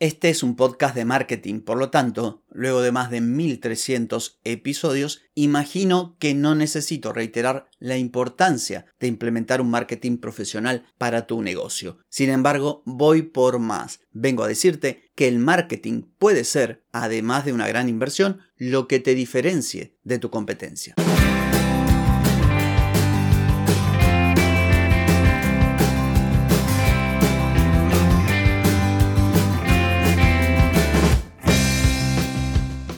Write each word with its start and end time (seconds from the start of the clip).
Este 0.00 0.28
es 0.28 0.44
un 0.44 0.54
podcast 0.54 0.94
de 0.94 1.04
marketing, 1.04 1.58
por 1.58 1.76
lo 1.76 1.90
tanto, 1.90 2.44
luego 2.52 2.82
de 2.82 2.92
más 2.92 3.10
de 3.10 3.20
1300 3.20 4.38
episodios, 4.44 5.22
imagino 5.34 6.16
que 6.20 6.34
no 6.34 6.54
necesito 6.54 7.12
reiterar 7.12 7.68
la 7.80 7.96
importancia 7.96 8.86
de 9.00 9.08
implementar 9.08 9.60
un 9.60 9.70
marketing 9.70 10.18
profesional 10.18 10.86
para 10.98 11.26
tu 11.26 11.42
negocio. 11.42 11.98
Sin 12.08 12.30
embargo, 12.30 12.84
voy 12.86 13.22
por 13.22 13.58
más. 13.58 13.98
Vengo 14.12 14.44
a 14.44 14.48
decirte 14.48 15.10
que 15.16 15.26
el 15.26 15.40
marketing 15.40 16.02
puede 16.16 16.44
ser, 16.44 16.84
además 16.92 17.44
de 17.44 17.52
una 17.52 17.66
gran 17.66 17.88
inversión, 17.88 18.38
lo 18.56 18.86
que 18.86 19.00
te 19.00 19.16
diferencie 19.16 19.96
de 20.04 20.20
tu 20.20 20.30
competencia. 20.30 20.94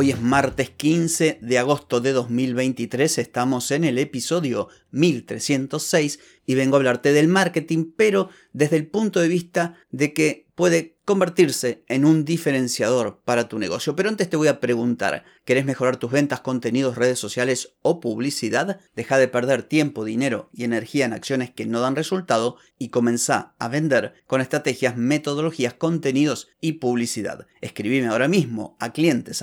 Hoy 0.00 0.12
es 0.12 0.20
martes 0.20 0.70
15 0.70 1.40
de 1.42 1.58
agosto 1.58 2.00
de 2.00 2.12
2023, 2.12 3.18
estamos 3.18 3.72
en 3.72 3.82
el 3.82 3.98
episodio 3.98 4.68
1306 4.92 6.20
y 6.46 6.54
vengo 6.54 6.76
a 6.76 6.78
hablarte 6.78 7.12
del 7.12 7.26
marketing, 7.26 7.90
pero 7.96 8.28
desde 8.52 8.76
el 8.76 8.86
punto 8.86 9.18
de 9.18 9.26
vista 9.26 9.74
de 9.90 10.12
que 10.12 10.46
puede 10.54 10.97
convertirse 11.08 11.84
en 11.88 12.04
un 12.04 12.26
diferenciador 12.26 13.22
para 13.24 13.48
tu 13.48 13.58
negocio. 13.58 13.96
Pero 13.96 14.10
antes 14.10 14.28
te 14.28 14.36
voy 14.36 14.48
a 14.48 14.60
preguntar, 14.60 15.24
¿querés 15.46 15.64
mejorar 15.64 15.96
tus 15.96 16.10
ventas, 16.10 16.40
contenidos, 16.40 16.96
redes 16.96 17.18
sociales 17.18 17.76
o 17.80 17.98
publicidad? 17.98 18.78
Deja 18.94 19.16
de 19.16 19.26
perder 19.26 19.62
tiempo, 19.62 20.04
dinero 20.04 20.50
y 20.52 20.64
energía 20.64 21.06
en 21.06 21.14
acciones 21.14 21.50
que 21.50 21.64
no 21.64 21.80
dan 21.80 21.96
resultado 21.96 22.58
y 22.78 22.90
comenzá 22.90 23.54
a 23.58 23.68
vender 23.68 24.16
con 24.26 24.42
estrategias, 24.42 24.98
metodologías, 24.98 25.72
contenidos 25.72 26.48
y 26.60 26.72
publicidad. 26.72 27.46
Escribime 27.62 28.08
ahora 28.08 28.28
mismo 28.28 28.76
a 28.78 28.92
clientes 28.92 29.42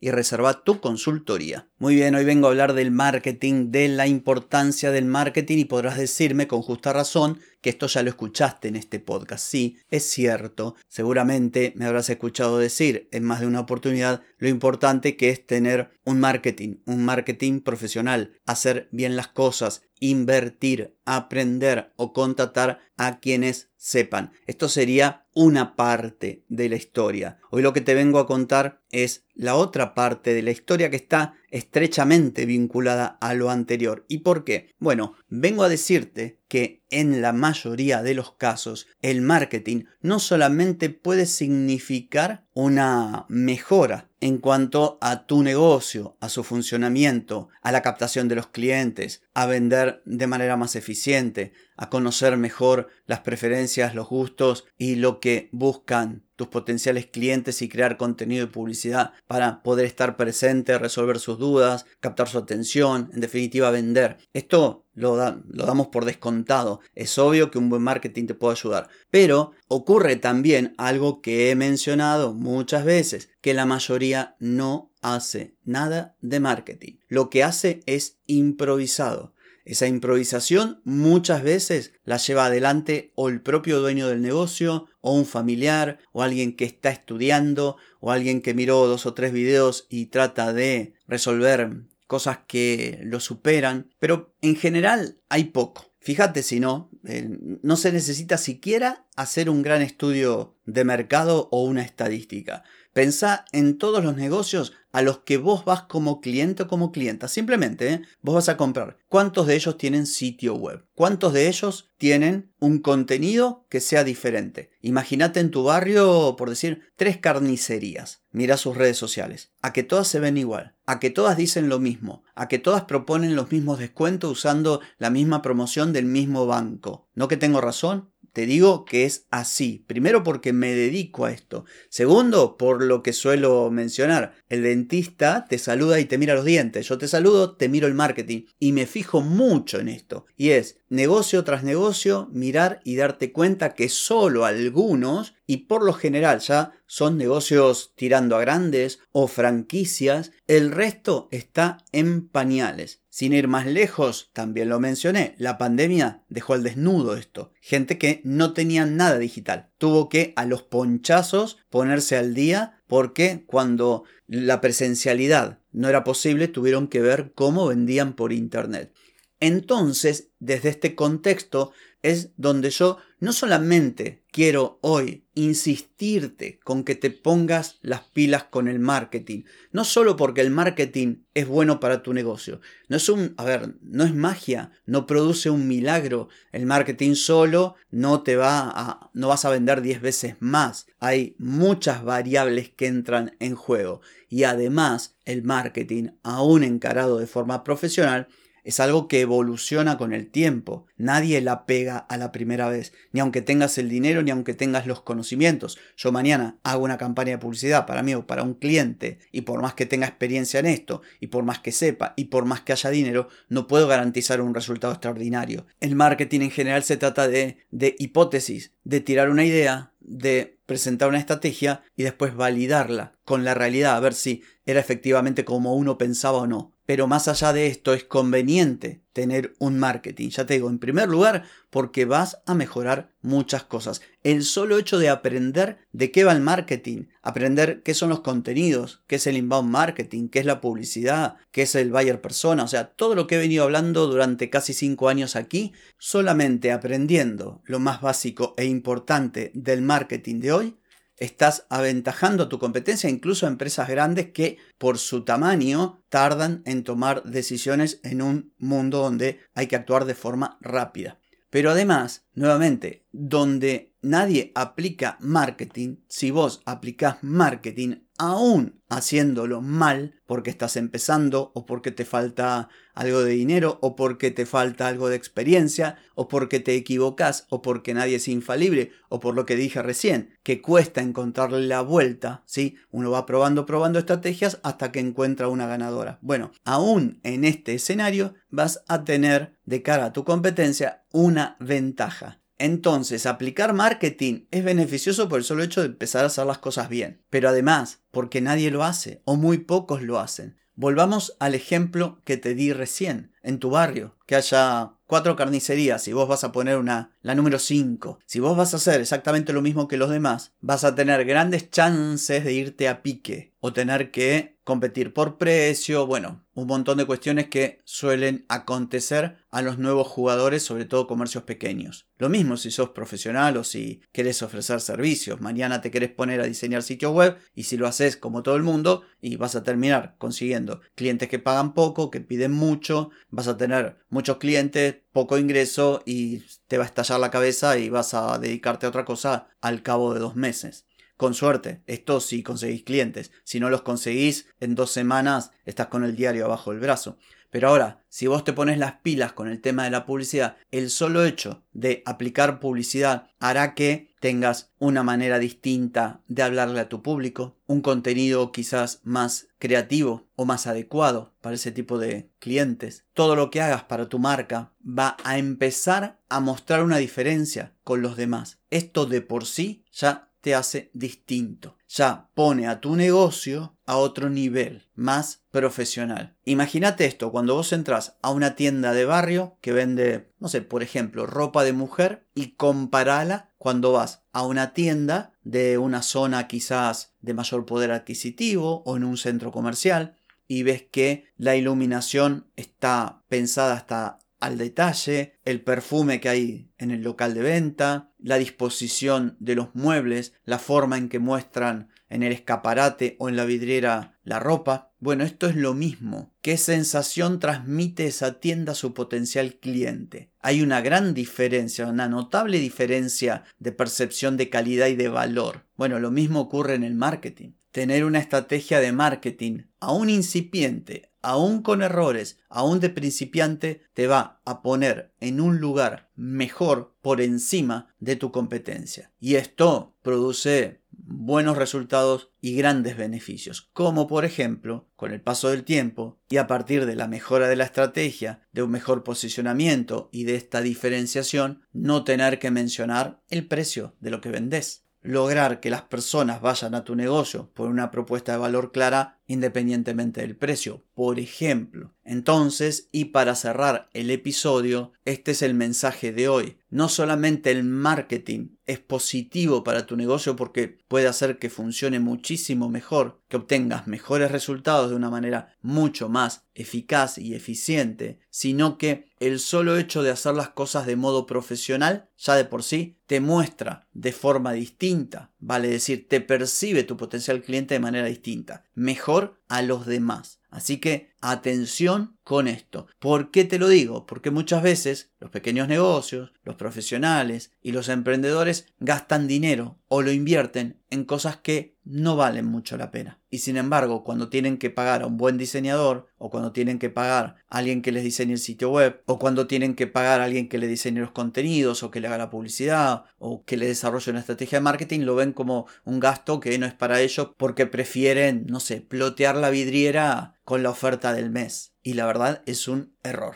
y 0.00 0.10
reserva 0.12 0.62
tu 0.62 0.80
consultoría. 0.80 1.66
Muy 1.82 1.96
bien, 1.96 2.14
hoy 2.14 2.24
vengo 2.24 2.46
a 2.46 2.50
hablar 2.50 2.74
del 2.74 2.92
marketing, 2.92 3.72
de 3.72 3.88
la 3.88 4.06
importancia 4.06 4.92
del 4.92 5.04
marketing 5.04 5.58
y 5.58 5.64
podrás 5.64 5.98
decirme 5.98 6.46
con 6.46 6.62
justa 6.62 6.92
razón 6.92 7.40
que 7.60 7.70
esto 7.70 7.88
ya 7.88 8.04
lo 8.04 8.10
escuchaste 8.10 8.68
en 8.68 8.76
este 8.76 9.00
podcast. 9.00 9.44
Sí, 9.44 9.78
es 9.90 10.08
cierto, 10.08 10.76
seguramente 10.86 11.72
me 11.74 11.86
habrás 11.86 12.08
escuchado 12.08 12.60
decir 12.60 13.08
en 13.10 13.24
más 13.24 13.40
de 13.40 13.48
una 13.48 13.58
oportunidad 13.58 14.22
lo 14.38 14.48
importante 14.48 15.16
que 15.16 15.30
es 15.30 15.44
tener 15.44 15.90
un 16.04 16.20
marketing, 16.20 16.76
un 16.86 17.04
marketing 17.04 17.58
profesional, 17.58 18.30
hacer 18.46 18.88
bien 18.92 19.16
las 19.16 19.26
cosas, 19.26 19.82
invertir, 20.02 20.96
aprender 21.04 21.92
o 21.94 22.12
contratar 22.12 22.80
a 22.96 23.20
quienes 23.20 23.70
sepan. 23.76 24.32
Esto 24.46 24.68
sería 24.68 25.26
una 25.32 25.76
parte 25.76 26.44
de 26.48 26.68
la 26.68 26.74
historia. 26.74 27.38
Hoy 27.50 27.62
lo 27.62 27.72
que 27.72 27.82
te 27.82 27.94
vengo 27.94 28.18
a 28.18 28.26
contar 28.26 28.82
es 28.90 29.24
la 29.32 29.54
otra 29.54 29.94
parte 29.94 30.34
de 30.34 30.42
la 30.42 30.50
historia 30.50 30.90
que 30.90 30.96
está 30.96 31.34
estrechamente 31.50 32.46
vinculada 32.46 33.16
a 33.20 33.34
lo 33.34 33.48
anterior. 33.48 34.04
¿Y 34.08 34.18
por 34.18 34.42
qué? 34.42 34.74
Bueno, 34.80 35.14
vengo 35.28 35.62
a 35.62 35.68
decirte 35.68 36.40
que 36.52 36.84
en 36.90 37.22
la 37.22 37.32
mayoría 37.32 38.02
de 38.02 38.12
los 38.12 38.32
casos 38.32 38.86
el 39.00 39.22
marketing 39.22 39.84
no 40.02 40.18
solamente 40.18 40.90
puede 40.90 41.24
significar 41.24 42.44
una 42.52 43.24
mejora 43.30 44.10
en 44.20 44.36
cuanto 44.36 44.98
a 45.00 45.24
tu 45.24 45.42
negocio, 45.42 46.18
a 46.20 46.28
su 46.28 46.44
funcionamiento, 46.44 47.48
a 47.62 47.72
la 47.72 47.80
captación 47.80 48.28
de 48.28 48.34
los 48.34 48.48
clientes, 48.48 49.22
a 49.32 49.46
vender 49.46 50.02
de 50.04 50.26
manera 50.26 50.58
más 50.58 50.76
eficiente, 50.76 51.54
a 51.82 51.90
conocer 51.90 52.36
mejor 52.36 52.86
las 53.06 53.22
preferencias, 53.22 53.96
los 53.96 54.08
gustos 54.08 54.66
y 54.78 54.94
lo 54.94 55.18
que 55.18 55.48
buscan 55.50 56.22
tus 56.36 56.46
potenciales 56.46 57.06
clientes 57.06 57.60
y 57.60 57.68
crear 57.68 57.96
contenido 57.96 58.46
de 58.46 58.52
publicidad 58.52 59.14
para 59.26 59.64
poder 59.64 59.86
estar 59.86 60.16
presente, 60.16 60.78
resolver 60.78 61.18
sus 61.18 61.40
dudas, 61.40 61.86
captar 61.98 62.28
su 62.28 62.38
atención, 62.38 63.10
en 63.12 63.20
definitiva 63.20 63.72
vender. 63.72 64.18
Esto 64.32 64.86
lo, 64.94 65.16
lo, 65.16 65.66
damos 65.66 65.88
por 65.88 66.04
descontado. 66.04 66.78
Es 66.94 67.18
obvio 67.18 67.50
que 67.50 67.58
un 67.58 67.68
buen 67.68 67.82
marketing 67.82 68.26
te 68.26 68.34
puede 68.34 68.52
ayudar. 68.52 68.88
Pero 69.10 69.50
ocurre 69.66 70.14
también 70.14 70.74
algo 70.78 71.20
que 71.20 71.50
he 71.50 71.56
mencionado 71.56 72.32
muchas 72.32 72.84
veces, 72.84 73.28
que 73.40 73.54
la 73.54 73.66
mayoría 73.66 74.36
no 74.38 74.92
hace 75.00 75.56
nada 75.64 76.16
de 76.20 76.38
marketing. 76.38 76.98
Lo 77.08 77.28
que 77.28 77.42
hace 77.42 77.80
es 77.86 78.20
improvisado. 78.26 79.31
Esa 79.64 79.86
improvisación 79.86 80.80
muchas 80.84 81.42
veces 81.42 81.92
la 82.04 82.16
lleva 82.16 82.46
adelante 82.46 83.12
o 83.14 83.28
el 83.28 83.40
propio 83.40 83.80
dueño 83.80 84.08
del 84.08 84.22
negocio, 84.22 84.86
o 85.00 85.14
un 85.14 85.26
familiar, 85.26 85.98
o 86.12 86.22
alguien 86.22 86.56
que 86.56 86.64
está 86.64 86.90
estudiando, 86.90 87.76
o 88.00 88.10
alguien 88.10 88.42
que 88.42 88.54
miró 88.54 88.86
dos 88.86 89.06
o 89.06 89.14
tres 89.14 89.32
videos 89.32 89.86
y 89.88 90.06
trata 90.06 90.52
de 90.52 90.94
resolver 91.06 91.84
cosas 92.06 92.40
que 92.46 92.98
lo 93.04 93.20
superan, 93.20 93.90
pero 93.98 94.34
en 94.42 94.56
general 94.56 95.18
hay 95.28 95.44
poco. 95.44 95.92
Fíjate 95.98 96.42
si 96.42 96.58
no, 96.58 96.90
eh, 97.06 97.28
no 97.62 97.76
se 97.76 97.92
necesita 97.92 98.36
siquiera 98.36 99.06
hacer 99.14 99.48
un 99.48 99.62
gran 99.62 99.82
estudio 99.82 100.58
de 100.66 100.84
mercado 100.84 101.48
o 101.52 101.64
una 101.64 101.82
estadística. 101.82 102.64
Pensá 102.92 103.46
en 103.52 103.78
todos 103.78 104.04
los 104.04 104.16
negocios 104.16 104.74
a 104.92 105.00
los 105.00 105.20
que 105.20 105.38
vos 105.38 105.64
vas 105.64 105.84
como 105.84 106.20
cliente 106.20 106.64
o 106.64 106.68
como 106.68 106.92
clienta. 106.92 107.26
Simplemente, 107.26 107.92
¿eh? 107.92 108.02
vos 108.20 108.34
vas 108.34 108.50
a 108.50 108.58
comprar. 108.58 108.98
¿Cuántos 109.08 109.46
de 109.46 109.54
ellos 109.54 109.78
tienen 109.78 110.06
sitio 110.06 110.54
web? 110.54 110.84
¿Cuántos 110.94 111.32
de 111.32 111.48
ellos 111.48 111.88
tienen 111.96 112.52
un 112.58 112.80
contenido 112.80 113.66
que 113.70 113.80
sea 113.80 114.04
diferente? 114.04 114.70
Imagínate 114.82 115.40
en 115.40 115.50
tu 115.50 115.64
barrio, 115.64 116.36
por 116.36 116.50
decir, 116.50 116.82
tres 116.96 117.16
carnicerías. 117.16 118.22
Mira 118.30 118.58
sus 118.58 118.76
redes 118.76 118.98
sociales. 118.98 119.52
A 119.62 119.72
que 119.72 119.82
todas 119.82 120.08
se 120.08 120.20
ven 120.20 120.36
igual. 120.36 120.76
A 120.84 121.00
que 121.00 121.08
todas 121.08 121.38
dicen 121.38 121.70
lo 121.70 121.78
mismo. 121.78 122.22
A 122.34 122.48
que 122.48 122.58
todas 122.58 122.84
proponen 122.84 123.36
los 123.36 123.50
mismos 123.50 123.78
descuentos 123.78 124.30
usando 124.30 124.80
la 124.98 125.08
misma 125.08 125.40
promoción 125.40 125.94
del 125.94 126.04
mismo 126.04 126.46
banco. 126.46 127.08
¿No 127.14 127.28
que 127.28 127.38
tengo 127.38 127.62
razón? 127.62 128.11
Te 128.32 128.46
digo 128.46 128.86
que 128.86 129.04
es 129.04 129.26
así. 129.30 129.84
Primero 129.86 130.22
porque 130.22 130.54
me 130.54 130.72
dedico 130.72 131.26
a 131.26 131.32
esto. 131.32 131.66
Segundo, 131.90 132.56
por 132.56 132.82
lo 132.82 133.02
que 133.02 133.12
suelo 133.12 133.70
mencionar. 133.70 134.34
El 134.48 134.62
dentista 134.62 135.44
te 135.46 135.58
saluda 135.58 136.00
y 136.00 136.06
te 136.06 136.16
mira 136.16 136.34
los 136.34 136.46
dientes. 136.46 136.88
Yo 136.88 136.96
te 136.96 137.08
saludo, 137.08 137.56
te 137.56 137.68
miro 137.68 137.86
el 137.86 137.94
marketing. 137.94 138.46
Y 138.58 138.72
me 138.72 138.86
fijo 138.86 139.20
mucho 139.20 139.80
en 139.80 139.88
esto. 139.88 140.24
Y 140.36 140.50
es 140.50 140.78
negocio 140.88 141.44
tras 141.44 141.62
negocio, 141.62 142.30
mirar 142.32 142.80
y 142.84 142.96
darte 142.96 143.32
cuenta 143.32 143.74
que 143.74 143.90
solo 143.90 144.46
algunos, 144.46 145.34
y 145.46 145.58
por 145.66 145.84
lo 145.84 145.92
general 145.92 146.40
ya 146.40 146.72
son 146.86 147.18
negocios 147.18 147.92
tirando 147.96 148.36
a 148.36 148.40
grandes 148.40 149.00
o 149.12 149.28
franquicias, 149.28 150.32
el 150.46 150.70
resto 150.70 151.28
está 151.30 151.78
en 151.92 152.28
pañales. 152.28 153.01
Sin 153.14 153.34
ir 153.34 153.46
más 153.46 153.66
lejos, 153.66 154.30
también 154.32 154.70
lo 154.70 154.80
mencioné, 154.80 155.34
la 155.36 155.58
pandemia 155.58 156.22
dejó 156.30 156.54
al 156.54 156.62
desnudo 156.62 157.14
esto. 157.14 157.52
Gente 157.60 157.98
que 157.98 158.22
no 158.24 158.54
tenía 158.54 158.86
nada 158.86 159.18
digital. 159.18 159.68
Tuvo 159.76 160.08
que 160.08 160.32
a 160.34 160.46
los 160.46 160.62
ponchazos 160.62 161.58
ponerse 161.68 162.16
al 162.16 162.32
día 162.32 162.80
porque 162.86 163.44
cuando 163.44 164.04
la 164.28 164.62
presencialidad 164.62 165.58
no 165.72 165.90
era 165.90 166.04
posible 166.04 166.48
tuvieron 166.48 166.88
que 166.88 167.02
ver 167.02 167.32
cómo 167.34 167.66
vendían 167.66 168.14
por 168.14 168.32
internet. 168.32 168.94
Entonces, 169.40 170.30
desde 170.38 170.70
este 170.70 170.94
contexto, 170.94 171.72
es 172.02 172.30
donde 172.36 172.70
yo 172.70 172.98
no 173.20 173.32
solamente 173.32 174.24
quiero 174.32 174.78
hoy 174.82 175.24
insistirte 175.34 176.58
con 176.64 176.82
que 176.82 176.96
te 176.96 177.10
pongas 177.10 177.78
las 177.80 178.00
pilas 178.00 178.44
con 178.44 178.66
el 178.66 178.80
marketing, 178.80 179.44
no 179.70 179.84
solo 179.84 180.16
porque 180.16 180.40
el 180.40 180.50
marketing 180.50 181.22
es 181.34 181.46
bueno 181.46 181.78
para 181.78 182.02
tu 182.02 182.12
negocio, 182.12 182.60
no 182.88 182.96
es 182.96 183.08
un, 183.08 183.34
a 183.36 183.44
ver, 183.44 183.76
no 183.80 184.04
es 184.04 184.14
magia, 184.14 184.72
no 184.84 185.06
produce 185.06 185.50
un 185.50 185.68
milagro, 185.68 186.28
el 186.50 186.66
marketing 186.66 187.14
solo 187.14 187.76
no 187.90 188.22
te 188.22 188.34
va 188.34 188.68
a, 188.68 189.10
no 189.14 189.28
vas 189.28 189.44
a 189.44 189.50
vender 189.50 189.80
10 189.82 190.00
veces 190.00 190.36
más, 190.40 190.86
hay 190.98 191.36
muchas 191.38 192.02
variables 192.02 192.70
que 192.70 192.88
entran 192.88 193.36
en 193.38 193.54
juego 193.54 194.00
y 194.28 194.42
además 194.44 195.14
el 195.24 195.44
marketing, 195.44 196.08
aún 196.24 196.64
encarado 196.64 197.18
de 197.18 197.28
forma 197.28 197.62
profesional, 197.62 198.26
es 198.64 198.80
algo 198.80 199.08
que 199.08 199.20
evoluciona 199.20 199.98
con 199.98 200.12
el 200.12 200.28
tiempo. 200.28 200.86
Nadie 200.96 201.40
la 201.40 201.66
pega 201.66 201.98
a 201.98 202.16
la 202.16 202.32
primera 202.32 202.68
vez, 202.68 202.92
ni 203.12 203.20
aunque 203.20 203.42
tengas 203.42 203.78
el 203.78 203.88
dinero, 203.88 204.22
ni 204.22 204.30
aunque 204.30 204.54
tengas 204.54 204.86
los 204.86 205.02
conocimientos. 205.02 205.78
Yo 205.96 206.12
mañana 206.12 206.56
hago 206.62 206.84
una 206.84 206.98
campaña 206.98 207.32
de 207.32 207.38
publicidad 207.38 207.86
para 207.86 208.02
mí 208.02 208.14
o 208.14 208.26
para 208.26 208.42
un 208.42 208.54
cliente, 208.54 209.18
y 209.32 209.42
por 209.42 209.60
más 209.62 209.74
que 209.74 209.86
tenga 209.86 210.06
experiencia 210.06 210.60
en 210.60 210.66
esto, 210.66 211.02
y 211.20 211.28
por 211.28 211.44
más 211.44 211.58
que 211.58 211.72
sepa, 211.72 212.14
y 212.16 212.26
por 212.26 212.44
más 212.44 212.60
que 212.60 212.72
haya 212.72 212.90
dinero, 212.90 213.28
no 213.48 213.66
puedo 213.66 213.88
garantizar 213.88 214.40
un 214.40 214.54
resultado 214.54 214.92
extraordinario. 214.92 215.66
El 215.80 215.96
marketing 215.96 216.40
en 216.40 216.50
general 216.50 216.82
se 216.84 216.96
trata 216.96 217.28
de, 217.28 217.58
de 217.70 217.96
hipótesis, 217.98 218.72
de 218.84 219.00
tirar 219.00 219.30
una 219.30 219.44
idea, 219.44 219.92
de 220.00 220.58
presentar 220.66 221.08
una 221.08 221.18
estrategia 221.18 221.82
y 221.96 222.02
después 222.02 222.34
validarla 222.34 223.12
con 223.24 223.44
la 223.44 223.54
realidad, 223.54 223.96
a 223.96 224.00
ver 224.00 224.14
si 224.14 224.42
era 224.66 224.80
efectivamente 224.80 225.44
como 225.44 225.74
uno 225.74 225.98
pensaba 225.98 226.38
o 226.38 226.46
no. 226.46 226.72
Pero 226.84 227.06
más 227.06 227.28
allá 227.28 227.52
de 227.52 227.68
esto 227.68 227.94
es 227.94 228.02
conveniente 228.04 229.02
tener 229.12 229.54
un 229.58 229.78
marketing. 229.78 230.30
Ya 230.30 230.46
te 230.46 230.54
digo, 230.54 230.68
en 230.68 230.80
primer 230.80 231.08
lugar, 231.08 231.44
porque 231.70 232.04
vas 232.04 232.42
a 232.44 232.54
mejorar 232.54 233.12
muchas 233.22 233.62
cosas. 233.62 234.02
El 234.24 234.42
solo 234.42 234.78
hecho 234.78 234.98
de 234.98 235.08
aprender 235.08 235.78
de 235.92 236.10
qué 236.10 236.24
va 236.24 236.32
el 236.32 236.40
marketing, 236.40 237.04
aprender 237.22 237.82
qué 237.82 237.94
son 237.94 238.08
los 238.08 238.20
contenidos, 238.20 239.02
qué 239.06 239.16
es 239.16 239.26
el 239.28 239.36
inbound 239.36 239.70
marketing, 239.70 240.28
qué 240.28 240.40
es 240.40 240.46
la 240.46 240.60
publicidad, 240.60 241.36
qué 241.52 241.62
es 241.62 241.74
el 241.76 241.92
buyer 241.92 242.20
persona, 242.20 242.64
o 242.64 242.68
sea, 242.68 242.88
todo 242.88 243.14
lo 243.14 243.26
que 243.26 243.36
he 243.36 243.38
venido 243.38 243.64
hablando 243.64 244.08
durante 244.08 244.50
casi 244.50 244.74
cinco 244.74 245.08
años 245.08 245.36
aquí, 245.36 245.72
solamente 245.98 246.72
aprendiendo 246.72 247.62
lo 247.64 247.78
más 247.78 248.00
básico 248.00 248.54
e 248.56 248.64
importante 248.64 249.52
del 249.54 249.82
marketing 249.82 250.40
de 250.40 250.52
hoy, 250.52 250.76
estás 251.22 251.66
aventajando 251.68 252.44
a 252.44 252.48
tu 252.48 252.58
competencia, 252.58 253.08
incluso 253.08 253.46
a 253.46 253.48
empresas 253.48 253.88
grandes 253.88 254.32
que 254.32 254.58
por 254.76 254.98
su 254.98 255.24
tamaño 255.24 256.02
tardan 256.08 256.62
en 256.66 256.82
tomar 256.82 257.22
decisiones 257.22 258.00
en 258.02 258.22
un 258.22 258.52
mundo 258.58 258.98
donde 258.98 259.40
hay 259.54 259.68
que 259.68 259.76
actuar 259.76 260.04
de 260.04 260.14
forma 260.14 260.58
rápida. 260.60 261.20
Pero 261.48 261.70
además, 261.70 262.24
nuevamente, 262.34 263.06
donde 263.12 263.92
nadie 264.02 264.52
aplica 264.54 265.16
marketing, 265.20 265.96
si 266.08 266.30
vos 266.30 266.62
aplicás 266.66 267.18
marketing 267.22 267.96
aún 268.18 268.80
haciéndolo 268.88 269.62
mal, 269.62 270.20
porque 270.26 270.50
estás 270.50 270.76
empezando 270.76 271.50
o 271.54 271.66
porque 271.66 271.90
te 271.90 272.04
falta 272.04 272.68
algo 272.94 273.22
de 273.22 273.32
dinero 273.32 273.78
o 273.80 273.96
porque 273.96 274.30
te 274.30 274.44
falta 274.46 274.86
algo 274.86 275.08
de 275.08 275.16
experiencia 275.16 275.96
o 276.14 276.28
porque 276.28 276.60
te 276.60 276.74
equivocas 276.74 277.46
o 277.48 277.62
porque 277.62 277.94
nadie 277.94 278.16
es 278.16 278.28
infalible 278.28 278.92
o 279.08 279.18
por 279.18 279.34
lo 279.34 279.46
que 279.46 279.56
dije 279.56 279.82
recién, 279.82 280.38
que 280.42 280.60
cuesta 280.60 281.00
encontrarle 281.00 281.66
la 281.66 281.80
vuelta, 281.80 282.42
¿sí? 282.46 282.76
Uno 282.90 283.10
va 283.10 283.26
probando, 283.26 283.66
probando 283.66 283.98
estrategias 283.98 284.60
hasta 284.62 284.92
que 284.92 285.00
encuentra 285.00 285.48
una 285.48 285.66
ganadora. 285.66 286.18
Bueno, 286.22 286.52
aún 286.64 287.18
en 287.22 287.44
este 287.44 287.74
escenario 287.74 288.34
vas 288.50 288.84
a 288.88 289.04
tener 289.04 289.56
de 289.64 289.82
cara 289.82 290.06
a 290.06 290.12
tu 290.12 290.24
competencia 290.24 291.02
una 291.12 291.56
ventaja. 291.60 292.21
Entonces, 292.62 293.26
aplicar 293.26 293.72
marketing 293.72 294.46
es 294.52 294.62
beneficioso 294.62 295.28
por 295.28 295.40
el 295.40 295.44
solo 295.44 295.64
hecho 295.64 295.80
de 295.80 295.88
empezar 295.88 296.22
a 296.22 296.28
hacer 296.28 296.46
las 296.46 296.58
cosas 296.58 296.88
bien. 296.88 297.20
Pero 297.28 297.48
además, 297.48 298.02
porque 298.12 298.40
nadie 298.40 298.70
lo 298.70 298.84
hace 298.84 299.20
o 299.24 299.34
muy 299.34 299.58
pocos 299.58 300.00
lo 300.00 300.20
hacen. 300.20 300.56
Volvamos 300.76 301.36
al 301.40 301.56
ejemplo 301.56 302.20
que 302.24 302.36
te 302.36 302.54
di 302.54 302.72
recién. 302.72 303.32
En 303.42 303.58
tu 303.58 303.70
barrio, 303.70 304.14
que 304.26 304.36
haya 304.36 304.92
cuatro 305.08 305.34
carnicerías 305.34 306.06
y 306.06 306.12
vos 306.12 306.28
vas 306.28 306.44
a 306.44 306.52
poner 306.52 306.78
una, 306.78 307.10
la 307.22 307.34
número 307.34 307.58
5. 307.58 308.20
Si 308.26 308.38
vos 308.38 308.56
vas 308.56 308.74
a 308.74 308.76
hacer 308.76 309.00
exactamente 309.00 309.52
lo 309.52 309.60
mismo 309.60 309.88
que 309.88 309.96
los 309.96 310.10
demás, 310.10 310.52
vas 310.60 310.84
a 310.84 310.94
tener 310.94 311.24
grandes 311.24 311.68
chances 311.68 312.44
de 312.44 312.52
irte 312.52 312.88
a 312.88 313.02
pique 313.02 313.54
o 313.58 313.72
tener 313.72 314.12
que 314.12 314.51
competir 314.64 315.12
por 315.12 315.38
precio, 315.38 316.06
bueno, 316.06 316.44
un 316.54 316.66
montón 316.66 316.98
de 316.98 317.06
cuestiones 317.06 317.48
que 317.48 317.80
suelen 317.84 318.44
acontecer 318.48 319.38
a 319.50 319.62
los 319.62 319.78
nuevos 319.78 320.06
jugadores, 320.06 320.62
sobre 320.62 320.84
todo 320.84 321.06
comercios 321.06 321.44
pequeños. 321.44 322.06
Lo 322.18 322.28
mismo 322.28 322.56
si 322.56 322.70
sos 322.70 322.90
profesional 322.90 323.56
o 323.56 323.64
si 323.64 324.02
querés 324.12 324.42
ofrecer 324.42 324.80
servicios. 324.80 325.40
Mañana 325.40 325.80
te 325.80 325.90
querés 325.90 326.10
poner 326.10 326.40
a 326.40 326.46
diseñar 326.46 326.82
sitio 326.82 327.10
web 327.10 327.36
y 327.54 327.64
si 327.64 327.76
lo 327.76 327.88
haces 327.88 328.16
como 328.16 328.42
todo 328.42 328.56
el 328.56 328.62
mundo 328.62 329.02
y 329.20 329.36
vas 329.36 329.56
a 329.56 329.64
terminar 329.64 330.14
consiguiendo 330.18 330.80
clientes 330.94 331.28
que 331.28 331.38
pagan 331.38 331.74
poco, 331.74 332.10
que 332.10 332.20
piden 332.20 332.52
mucho, 332.52 333.10
vas 333.30 333.48
a 333.48 333.56
tener 333.56 333.96
muchos 334.10 334.36
clientes, 334.36 334.96
poco 335.12 335.38
ingreso 335.38 336.02
y 336.06 336.42
te 336.68 336.78
va 336.78 336.84
a 336.84 336.86
estallar 336.86 337.18
la 337.18 337.30
cabeza 337.30 337.78
y 337.78 337.88
vas 337.88 338.14
a 338.14 338.38
dedicarte 338.38 338.86
a 338.86 338.90
otra 338.90 339.04
cosa 339.04 339.48
al 339.60 339.82
cabo 339.82 340.14
de 340.14 340.20
dos 340.20 340.36
meses. 340.36 340.86
Con 341.22 341.34
suerte, 341.34 341.84
esto 341.86 342.18
si 342.18 342.42
conseguís 342.42 342.82
clientes. 342.82 343.30
Si 343.44 343.60
no 343.60 343.70
los 343.70 343.82
conseguís, 343.82 344.48
en 344.58 344.74
dos 344.74 344.90
semanas 344.90 345.52
estás 345.64 345.86
con 345.86 346.02
el 346.02 346.16
diario 346.16 346.46
abajo 346.46 346.72
del 346.72 346.80
brazo. 346.80 347.16
Pero 347.48 347.68
ahora, 347.68 348.02
si 348.08 348.26
vos 348.26 348.42
te 348.42 348.52
pones 348.52 348.76
las 348.76 348.94
pilas 349.02 349.32
con 349.32 349.46
el 349.46 349.60
tema 349.60 349.84
de 349.84 349.90
la 349.90 350.04
publicidad, 350.04 350.56
el 350.72 350.90
solo 350.90 351.24
hecho 351.24 351.62
de 351.72 352.02
aplicar 352.06 352.58
publicidad 352.58 353.30
hará 353.38 353.74
que 353.74 354.12
tengas 354.18 354.72
una 354.80 355.04
manera 355.04 355.38
distinta 355.38 356.22
de 356.26 356.42
hablarle 356.42 356.80
a 356.80 356.88
tu 356.88 357.02
público, 357.02 357.56
un 357.66 357.82
contenido 357.82 358.50
quizás 358.50 359.00
más 359.04 359.46
creativo 359.60 360.26
o 360.34 360.44
más 360.44 360.66
adecuado 360.66 361.34
para 361.40 361.54
ese 361.54 361.70
tipo 361.70 361.98
de 361.98 362.30
clientes. 362.40 363.04
Todo 363.14 363.36
lo 363.36 363.48
que 363.52 363.60
hagas 363.60 363.84
para 363.84 364.08
tu 364.08 364.18
marca 364.18 364.72
va 364.84 365.16
a 365.22 365.38
empezar 365.38 366.18
a 366.28 366.40
mostrar 366.40 366.82
una 366.82 366.96
diferencia 366.96 367.74
con 367.84 368.02
los 368.02 368.16
demás. 368.16 368.58
Esto 368.70 369.06
de 369.06 369.20
por 369.20 369.46
sí 369.46 369.84
ya 369.92 370.31
te 370.42 370.54
hace 370.54 370.90
distinto. 370.92 371.78
Ya 371.88 372.28
pone 372.34 372.66
a 372.66 372.80
tu 372.80 372.96
negocio 372.96 373.76
a 373.86 373.96
otro 373.96 374.28
nivel, 374.28 374.88
más 374.94 375.42
profesional. 375.50 376.36
Imagínate 376.44 377.06
esto, 377.06 377.32
cuando 377.32 377.54
vos 377.54 377.72
entras 377.72 378.16
a 378.22 378.30
una 378.30 378.54
tienda 378.56 378.92
de 378.92 379.04
barrio 379.04 379.56
que 379.60 379.72
vende, 379.72 380.30
no 380.38 380.48
sé, 380.48 380.60
por 380.60 380.82
ejemplo, 380.82 381.26
ropa 381.26 381.64
de 381.64 381.72
mujer 381.72 382.26
y 382.34 382.52
comparala 382.52 383.50
cuando 383.56 383.92
vas 383.92 384.24
a 384.32 384.44
una 384.44 384.74
tienda 384.74 385.32
de 385.42 385.78
una 385.78 386.02
zona 386.02 386.48
quizás 386.48 387.14
de 387.20 387.34
mayor 387.34 387.64
poder 387.64 387.92
adquisitivo 387.92 388.82
o 388.84 388.96
en 388.96 389.04
un 389.04 389.16
centro 389.16 389.52
comercial 389.52 390.16
y 390.48 390.64
ves 390.64 390.82
que 390.82 391.26
la 391.36 391.56
iluminación 391.56 392.50
está 392.56 393.22
pensada 393.28 393.74
hasta 393.74 394.18
al 394.42 394.58
detalle, 394.58 395.38
el 395.44 395.60
perfume 395.60 396.20
que 396.20 396.28
hay 396.28 396.68
en 396.76 396.90
el 396.90 397.02
local 397.02 397.32
de 397.32 397.42
venta, 397.42 398.10
la 398.18 398.38
disposición 398.38 399.36
de 399.38 399.54
los 399.54 399.72
muebles, 399.76 400.32
la 400.44 400.58
forma 400.58 400.98
en 400.98 401.08
que 401.08 401.20
muestran 401.20 401.90
en 402.08 402.24
el 402.24 402.32
escaparate 402.32 403.14
o 403.20 403.28
en 403.28 403.36
la 403.36 403.44
vidriera 403.44 404.18
la 404.24 404.40
ropa. 404.40 404.90
Bueno, 404.98 405.22
esto 405.22 405.46
es 405.46 405.54
lo 405.54 405.74
mismo. 405.74 406.34
¿Qué 406.42 406.56
sensación 406.56 407.38
transmite 407.38 408.06
esa 408.06 408.40
tienda 408.40 408.72
a 408.72 408.74
su 408.74 408.94
potencial 408.94 409.54
cliente? 409.60 410.32
Hay 410.40 410.60
una 410.60 410.80
gran 410.80 411.14
diferencia, 411.14 411.86
una 411.86 412.08
notable 412.08 412.58
diferencia 412.58 413.44
de 413.60 413.70
percepción 413.70 414.36
de 414.36 414.50
calidad 414.50 414.88
y 414.88 414.96
de 414.96 415.08
valor. 415.08 415.66
Bueno, 415.76 416.00
lo 416.00 416.10
mismo 416.10 416.40
ocurre 416.40 416.74
en 416.74 416.82
el 416.82 416.94
marketing. 416.94 417.52
Tener 417.70 418.04
una 418.04 418.18
estrategia 418.18 418.80
de 418.80 418.90
marketing, 418.90 419.66
aún 419.78 420.10
incipiente, 420.10 421.11
aún 421.22 421.62
con 421.62 421.82
errores, 421.82 422.38
aún 422.48 422.80
de 422.80 422.90
principiante, 422.90 423.82
te 423.94 424.06
va 424.06 424.40
a 424.44 424.62
poner 424.62 425.14
en 425.20 425.40
un 425.40 425.58
lugar 425.58 426.10
mejor 426.14 426.94
por 427.00 427.20
encima 427.20 427.94
de 427.98 428.16
tu 428.16 428.30
competencia. 428.30 429.12
Y 429.18 429.36
esto 429.36 429.96
produce 430.02 430.82
buenos 430.90 431.56
resultados 431.56 432.30
y 432.40 432.56
grandes 432.56 432.96
beneficios, 432.96 433.70
como 433.72 434.06
por 434.06 434.24
ejemplo, 434.24 434.88
con 434.96 435.12
el 435.12 435.20
paso 435.20 435.50
del 435.50 435.64
tiempo 435.64 436.20
y 436.28 436.36
a 436.36 436.46
partir 436.46 436.86
de 436.86 436.96
la 436.96 437.08
mejora 437.08 437.48
de 437.48 437.56
la 437.56 437.64
estrategia, 437.64 438.46
de 438.52 438.62
un 438.62 438.70
mejor 438.70 439.02
posicionamiento 439.02 440.08
y 440.12 440.24
de 440.24 440.36
esta 440.36 440.60
diferenciación, 440.60 441.62
no 441.72 442.04
tener 442.04 442.38
que 442.38 442.50
mencionar 442.50 443.22
el 443.28 443.46
precio 443.46 443.94
de 444.00 444.10
lo 444.10 444.20
que 444.20 444.30
vendes. 444.30 444.86
Lograr 445.04 445.58
que 445.58 445.70
las 445.70 445.82
personas 445.82 446.40
vayan 446.40 446.76
a 446.76 446.84
tu 446.84 446.94
negocio 446.94 447.50
por 447.54 447.68
una 447.68 447.90
propuesta 447.90 448.32
de 448.32 448.38
valor 448.38 448.70
clara 448.70 449.20
independientemente 449.32 450.20
del 450.20 450.36
precio, 450.36 450.84
por 450.94 451.18
ejemplo. 451.18 451.94
Entonces, 452.04 452.88
y 452.92 453.06
para 453.06 453.34
cerrar 453.34 453.88
el 453.92 454.10
episodio, 454.10 454.92
este 455.04 455.32
es 455.32 455.42
el 455.42 455.54
mensaje 455.54 456.12
de 456.12 456.28
hoy. 456.28 456.58
No 456.68 456.88
solamente 456.88 457.50
el 457.50 457.64
marketing 457.64 458.56
es 458.66 458.78
positivo 458.78 459.62
para 459.62 459.86
tu 459.86 459.96
negocio 459.96 460.36
porque 460.36 460.78
puede 460.88 461.06
hacer 461.06 461.38
que 461.38 461.50
funcione 461.50 462.00
muchísimo 462.00 462.68
mejor, 462.68 463.20
que 463.28 463.36
obtengas 463.36 463.86
mejores 463.86 464.30
resultados 464.30 464.90
de 464.90 464.96
una 464.96 465.10
manera 465.10 465.54
mucho 465.60 466.08
más 466.08 466.44
eficaz 466.54 467.18
y 467.18 467.34
eficiente, 467.34 468.20
sino 468.30 468.78
que 468.78 469.06
el 469.20 469.38
solo 469.38 469.76
hecho 469.76 470.02
de 470.02 470.10
hacer 470.10 470.34
las 470.34 470.50
cosas 470.50 470.86
de 470.86 470.96
modo 470.96 471.26
profesional 471.26 472.08
ya 472.16 472.34
de 472.34 472.44
por 472.44 472.62
sí 472.62 472.98
te 473.06 473.20
muestra 473.20 473.86
de 473.92 474.12
forma 474.12 474.52
distinta, 474.52 475.32
vale 475.38 475.68
decir, 475.68 476.08
te 476.08 476.20
percibe 476.20 476.84
tu 476.84 476.96
potencial 476.96 477.42
cliente 477.42 477.74
de 477.74 477.80
manera 477.80 478.06
distinta, 478.06 478.64
mejor 478.74 479.21
a 479.48 479.62
los 479.62 479.86
demás. 479.86 480.40
Así 480.50 480.78
que 480.78 481.11
atención 481.22 482.18
con 482.24 482.48
esto. 482.48 482.86
¿Por 482.98 483.30
qué 483.30 483.44
te 483.44 483.58
lo 483.58 483.68
digo? 483.68 484.06
Porque 484.06 484.30
muchas 484.30 484.62
veces 484.62 485.12
los 485.18 485.30
pequeños 485.30 485.68
negocios, 485.68 486.32
los 486.44 486.56
profesionales 486.56 487.52
y 487.62 487.72
los 487.72 487.88
emprendedores 487.88 488.66
gastan 488.78 489.26
dinero 489.26 489.78
o 489.88 490.02
lo 490.02 490.12
invierten 490.12 490.80
en 490.90 491.04
cosas 491.04 491.36
que 491.36 491.76
no 491.84 492.16
valen 492.16 492.44
mucho 492.44 492.76
la 492.76 492.90
pena. 492.90 493.20
Y 493.30 493.38
sin 493.38 493.56
embargo, 493.56 494.04
cuando 494.04 494.28
tienen 494.28 494.58
que 494.58 494.70
pagar 494.70 495.02
a 495.02 495.06
un 495.06 495.16
buen 495.16 495.38
diseñador, 495.38 496.08
o 496.18 496.30
cuando 496.30 496.52
tienen 496.52 496.78
que 496.78 496.90
pagar 496.90 497.36
a 497.48 497.58
alguien 497.58 497.82
que 497.82 497.92
les 497.92 498.04
diseñe 498.04 498.32
el 498.32 498.38
sitio 498.38 498.70
web, 498.70 499.02
o 499.06 499.18
cuando 499.18 499.46
tienen 499.46 499.74
que 499.74 499.86
pagar 499.86 500.20
a 500.20 500.24
alguien 500.24 500.48
que 500.48 500.58
le 500.58 500.68
diseñe 500.68 501.00
los 501.00 501.12
contenidos, 501.12 501.82
o 501.82 501.90
que 501.90 502.00
le 502.00 502.08
haga 502.08 502.18
la 502.18 502.30
publicidad, 502.30 503.04
o 503.18 503.44
que 503.44 503.56
le 503.56 503.66
desarrolle 503.66 504.10
una 504.10 504.20
estrategia 504.20 504.58
de 504.58 504.64
marketing, 504.64 505.00
lo 505.00 505.14
ven 505.14 505.32
como 505.32 505.66
un 505.84 505.98
gasto 505.98 506.40
que 506.40 506.56
no 506.58 506.66
es 506.66 506.74
para 506.74 507.00
ellos 507.00 507.30
porque 507.36 507.66
prefieren, 507.66 508.46
no 508.48 508.60
sé, 508.60 508.80
plotear 508.80 509.36
la 509.36 509.50
vidriera 509.50 510.36
con 510.44 510.62
la 510.62 510.70
oferta 510.70 511.11
del 511.12 511.30
mes. 511.30 511.74
Y 511.82 511.94
la 511.94 512.06
verdad 512.06 512.42
es 512.46 512.68
un 512.68 512.94
error. 513.02 513.34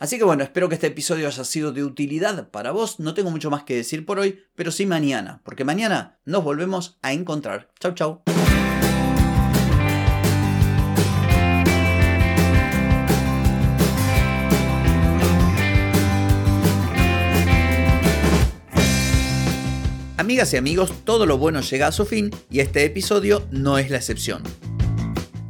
Así 0.00 0.18
que 0.18 0.24
bueno, 0.24 0.42
espero 0.42 0.68
que 0.68 0.74
este 0.74 0.88
episodio 0.88 1.28
haya 1.28 1.44
sido 1.44 1.72
de 1.72 1.84
utilidad 1.84 2.50
para 2.50 2.72
vos. 2.72 3.00
No 3.00 3.14
tengo 3.14 3.30
mucho 3.30 3.50
más 3.50 3.64
que 3.64 3.76
decir 3.76 4.04
por 4.04 4.18
hoy, 4.18 4.40
pero 4.54 4.70
sí 4.70 4.86
mañana, 4.86 5.40
porque 5.44 5.64
mañana 5.64 6.18
nos 6.24 6.42
volvemos 6.42 6.98
a 7.02 7.12
encontrar. 7.12 7.70
Chau, 7.80 7.94
chau. 7.94 8.22
Amigas 20.16 20.54
y 20.54 20.56
amigos, 20.56 20.90
todo 21.04 21.26
lo 21.26 21.36
bueno 21.36 21.60
llega 21.60 21.86
a 21.86 21.92
su 21.92 22.06
fin 22.06 22.30
y 22.50 22.60
este 22.60 22.82
episodio 22.84 23.46
no 23.50 23.76
es 23.76 23.90
la 23.90 23.98
excepción. 23.98 24.42